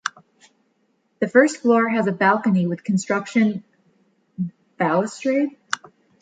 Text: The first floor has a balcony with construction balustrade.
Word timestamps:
The 1.19 1.27
first 1.27 1.57
floor 1.57 1.87
has 1.87 2.07
a 2.07 2.11
balcony 2.11 2.65
with 2.65 2.83
construction 2.83 3.63
balustrade. 4.75 5.49